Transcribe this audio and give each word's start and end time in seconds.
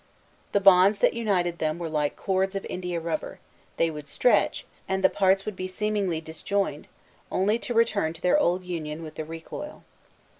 The 0.53 0.59
bonds 0.59 0.97
that 0.97 1.13
united 1.13 1.59
them 1.59 1.77
were 1.77 1.87
like 1.87 2.15
cords 2.15 2.55
of 2.55 2.65
India 2.67 2.99
rubber: 2.99 3.37
they 3.77 3.91
would 3.91 4.07
stretch, 4.07 4.65
and 4.87 5.03
the 5.03 5.11
parts 5.11 5.45
would 5.45 5.55
be 5.55 5.67
seemingly 5.67 6.19
disjoined, 6.19 6.87
only 7.31 7.59
to 7.59 7.75
return 7.75 8.11
to 8.13 8.21
their 8.21 8.39
old 8.39 8.63
union 8.63 9.03
with 9.03 9.13
the 9.13 9.25
recoil. 9.25 9.83